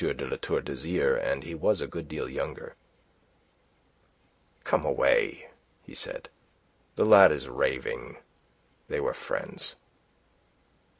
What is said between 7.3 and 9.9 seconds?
is raving. They were friends."